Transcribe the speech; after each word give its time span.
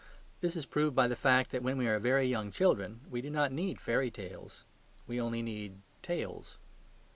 This 0.39 0.55
is 0.55 0.65
proved 0.65 0.95
by 0.95 1.07
the 1.07 1.15
fact 1.15 1.51
that 1.51 1.61
when 1.61 1.77
we 1.77 1.85
are 1.87 1.99
very 1.99 2.25
young 2.25 2.49
children 2.51 3.01
we 3.07 3.21
do 3.21 3.29
not 3.29 3.51
need 3.51 3.79
fairy 3.79 4.09
tales: 4.09 4.63
we 5.05 5.21
only 5.21 5.43
need 5.43 5.77
tales. 6.01 6.57